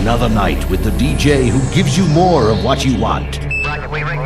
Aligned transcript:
another 0.00 0.28
night 0.28 0.68
with 0.70 0.84
the 0.84 0.90
DJ 0.90 1.48
who 1.48 1.60
gives 1.74 1.98
you 1.98 2.06
more 2.08 2.50
of 2.50 2.62
what 2.62 2.84
you 2.84 2.96
want. 2.98 3.34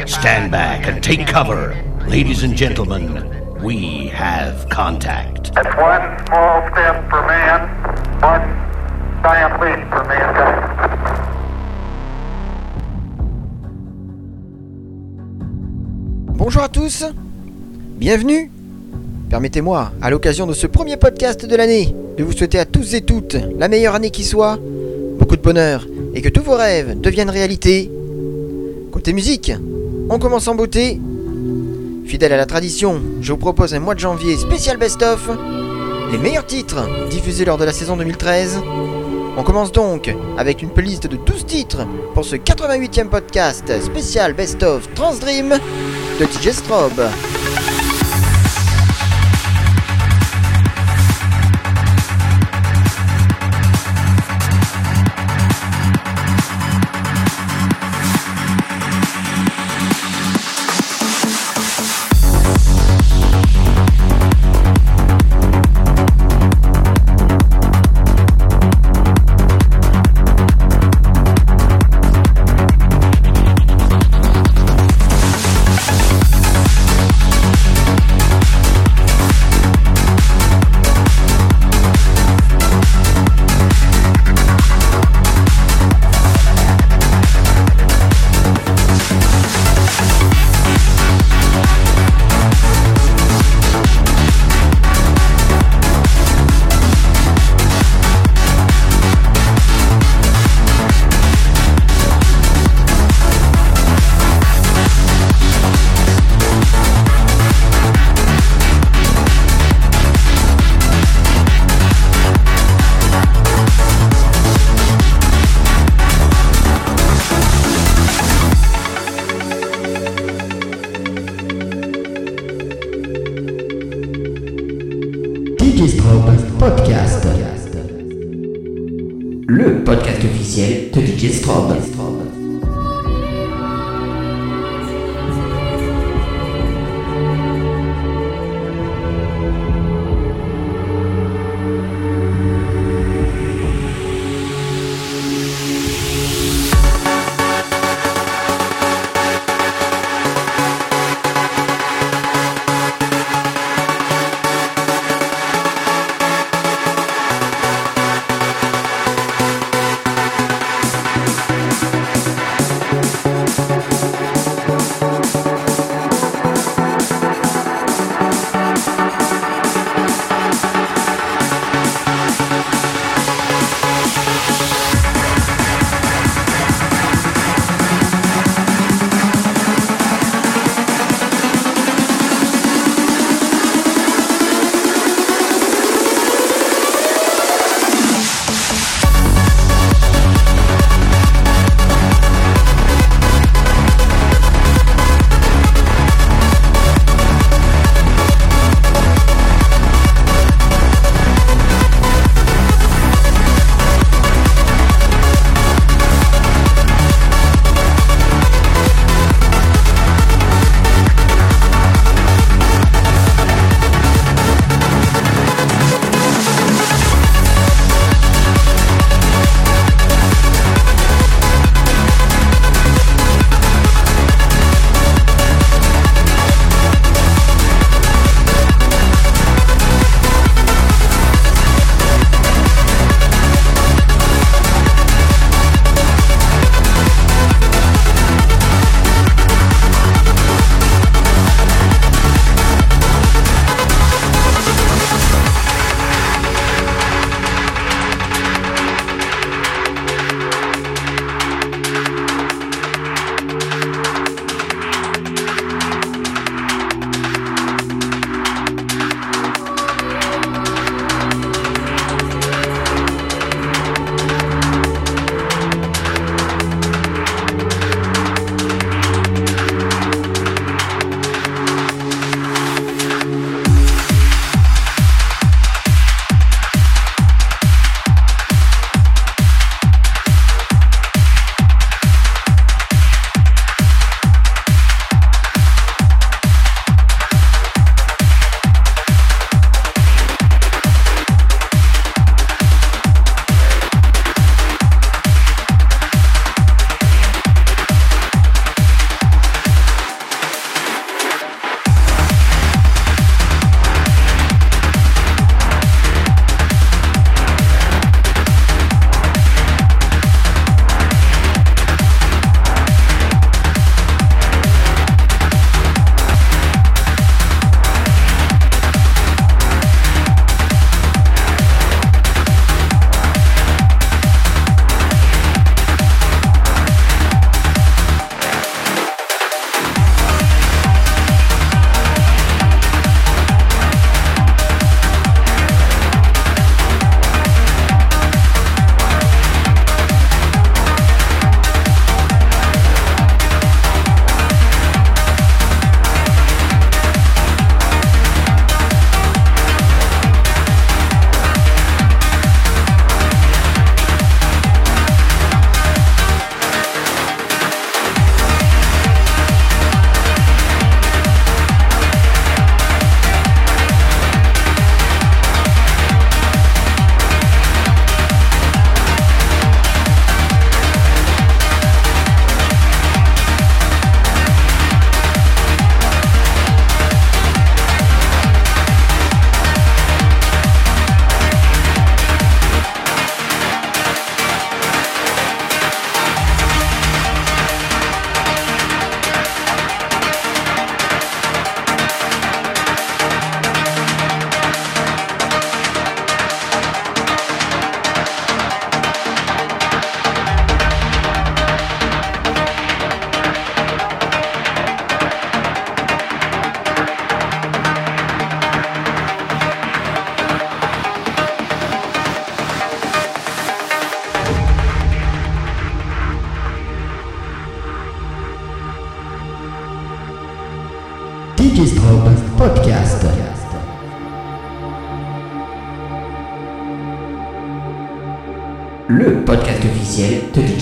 Stand 0.07 0.51
back 0.53 0.87
and 0.87 1.03
take 1.03 1.27
cover. 1.27 1.75
Ladies 2.07 2.43
and 2.43 2.55
gentlemen, 2.55 3.25
we 3.63 4.09
have 4.09 4.69
contact. 4.69 5.55
That's 5.55 5.75
one 5.77 6.05
small 6.27 6.63
step 6.71 7.09
for 7.09 7.27
man, 7.27 7.61
one 8.21 8.45
giant 9.23 9.55
leap 9.63 9.89
for 9.89 10.05
mankind. 10.05 10.69
Bonjour 16.37 16.63
à 16.63 16.69
tous, 16.69 17.05
bienvenue. 17.97 18.51
Permettez-moi, 19.31 19.93
à 20.03 20.11
l'occasion 20.11 20.47
de 20.47 20.53
ce 20.53 20.67
premier 20.67 20.99
podcast 20.99 21.47
de 21.47 21.57
l'année, 21.57 21.95
de 22.19 22.25
vous 22.25 22.33
souhaiter 22.33 22.59
à 22.59 22.67
tous 22.67 22.95
et 22.95 23.01
toutes 23.01 23.37
la 23.59 23.69
meilleure 23.69 23.95
année 23.95 24.11
qui 24.11 24.25
soit, 24.25 24.59
bonheur 25.43 25.87
et 26.15 26.23
que 26.23 26.29
tous 26.29 26.43
vos 26.43 26.57
rêves 26.57 27.01
deviennent 27.01 27.31
réalité. 27.31 27.91
Côté 28.91 29.13
musique, 29.13 29.53
on 30.09 30.19
commence 30.19 30.49
en 30.49 30.55
beauté. 30.55 31.01
Fidèle 32.07 32.33
à 32.33 32.37
la 32.37 32.47
tradition, 32.47 33.01
je 33.21 33.33
vous 33.33 33.39
propose 33.39 33.75
un 33.75 33.81
mois 33.81 33.95
de 33.95 34.01
janvier 34.01 34.37
spécial 34.37 34.77
best-of, 34.77 35.31
les 36.11 36.19
meilleurs 36.19 36.47
titres 36.47 36.87
diffusés 37.09 37.45
lors 37.45 37.59
de 37.59 37.65
la 37.65 37.73
saison 37.73 37.97
2013. 37.97 38.59
On 39.37 39.43
commence 39.43 39.73
donc 39.73 40.15
avec 40.37 40.63
une 40.63 40.71
playlist 40.71 41.07
de 41.07 41.17
12 41.17 41.47
titres 41.47 41.87
pour 42.15 42.25
ce 42.25 42.37
88e 42.37 43.09
podcast 43.09 43.81
spécial 43.81 44.35
best-of 44.35 44.93
Transdream 44.95 45.59
de 46.21 46.25
DJ 46.25 46.53
Strobe. 46.53 47.03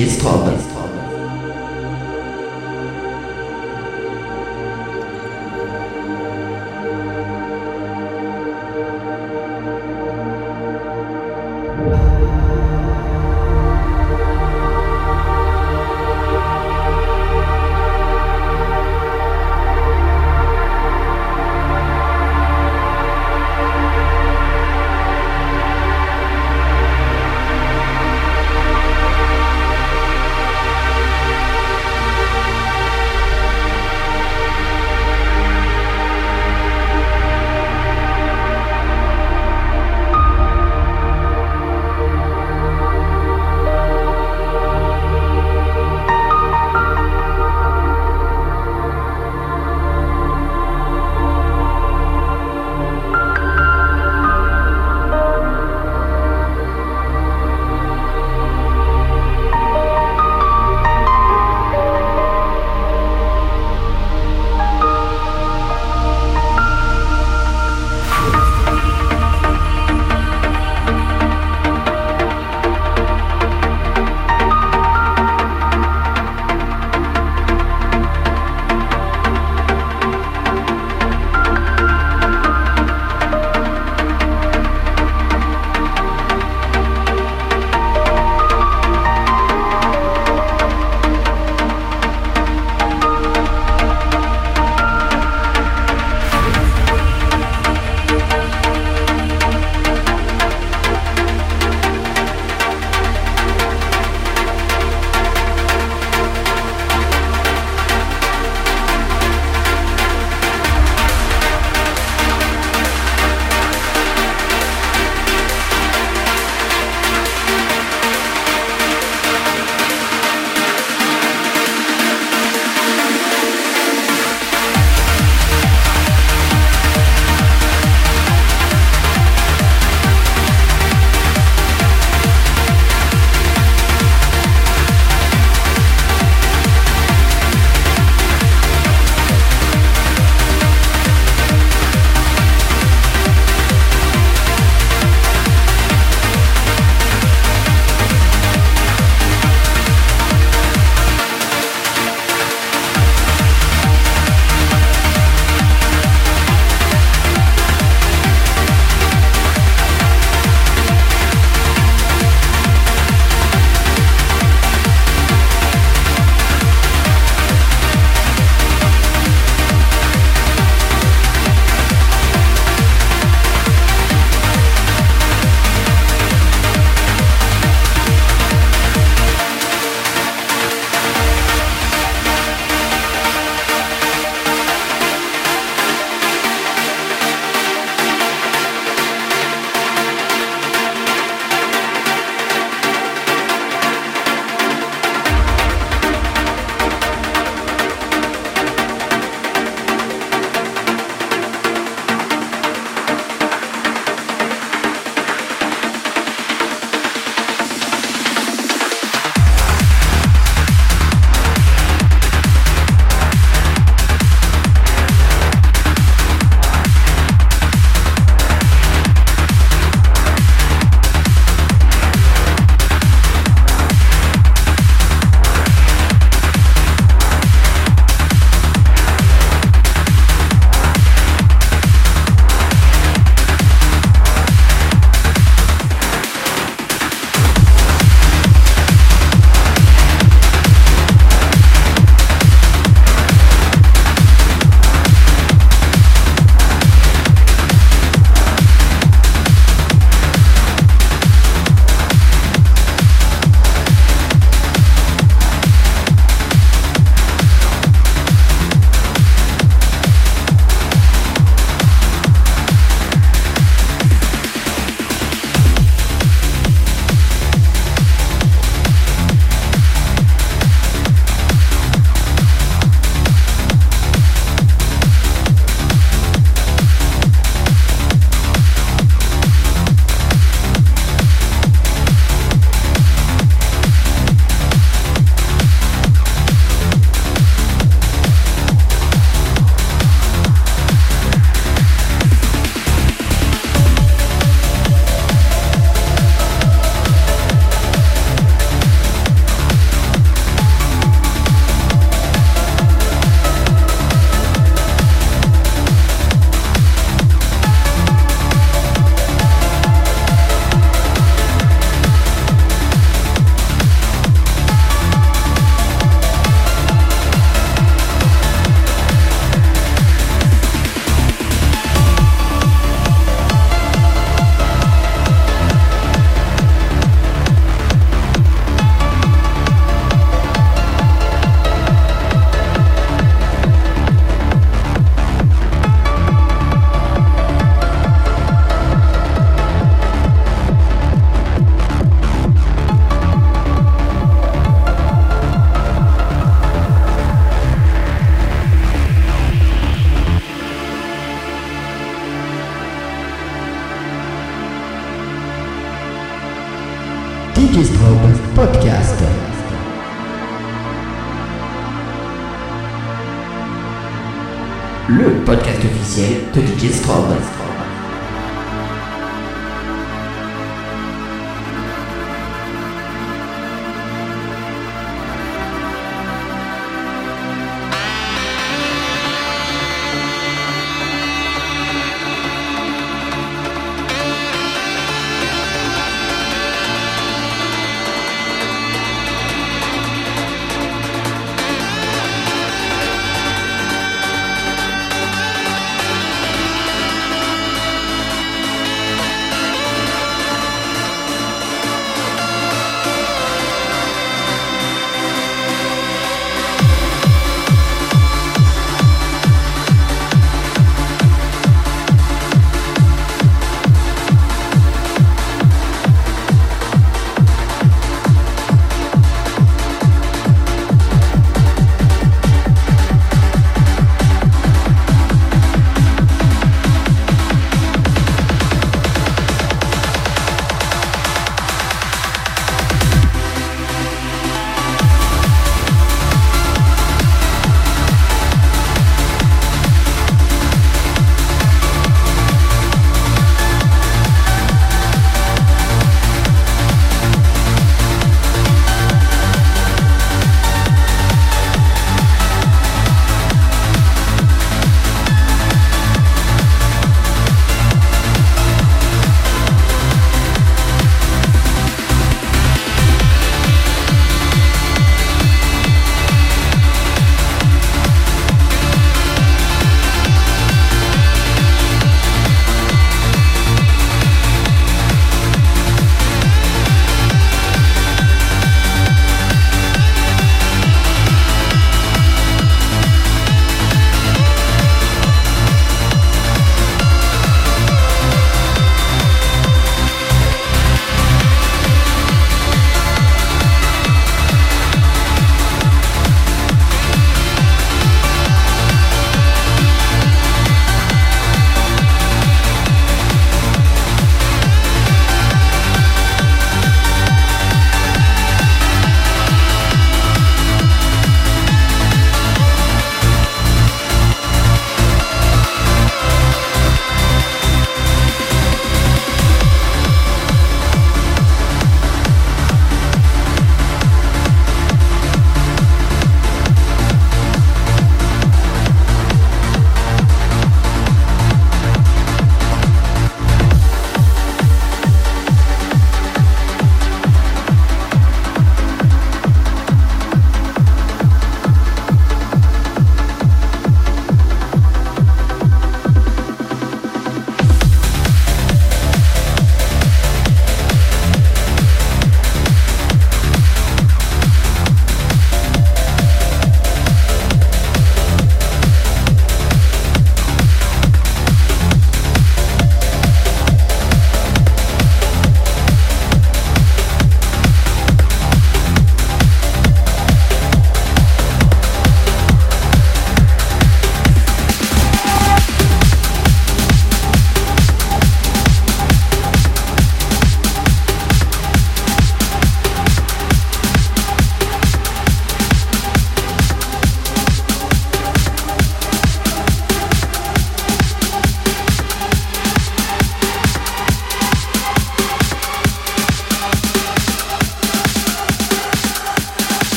Officiel 0.00 0.44
de 0.44 0.87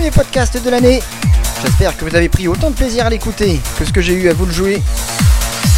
Premier 0.00 0.10
podcast 0.12 0.64
de 0.64 0.70
l'année. 0.70 1.02
J'espère 1.62 1.94
que 1.94 2.06
vous 2.06 2.16
avez 2.16 2.30
pris 2.30 2.48
autant 2.48 2.70
de 2.70 2.74
plaisir 2.74 3.04
à 3.04 3.10
l'écouter 3.10 3.60
que 3.78 3.84
ce 3.84 3.92
que 3.92 4.00
j'ai 4.00 4.14
eu 4.14 4.30
à 4.30 4.32
vous 4.32 4.46
le 4.46 4.52
jouer. 4.52 4.82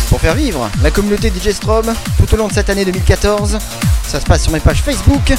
Pour 0.08 0.20
faire 0.20 0.36
vivre 0.36 0.70
la 0.80 0.92
communauté 0.92 1.28
DJ 1.28 1.50
Strom 1.50 1.92
tout 2.18 2.32
au 2.32 2.36
long 2.36 2.46
de 2.46 2.52
cette 2.52 2.70
année 2.70 2.84
2014, 2.84 3.58
ça 4.06 4.20
se 4.20 4.24
passe 4.24 4.44
sur 4.44 4.52
mes 4.52 4.60
pages 4.60 4.80
Facebook, 4.80 5.32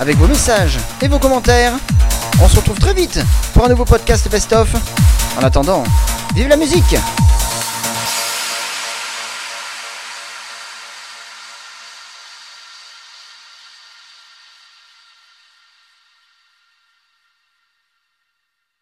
avec 0.00 0.16
vos 0.16 0.26
messages 0.26 0.78
et 1.02 1.08
vos 1.08 1.18
commentaires. 1.18 1.74
On 2.42 2.48
se 2.48 2.56
retrouve 2.56 2.78
très 2.78 2.94
vite 2.94 3.20
pour 3.52 3.66
un 3.66 3.68
nouveau 3.68 3.84
podcast 3.84 4.26
best-of. 4.30 4.76
En 5.38 5.44
attendant, 5.44 5.84
vive 6.34 6.48
la 6.48 6.56
musique 6.56 6.96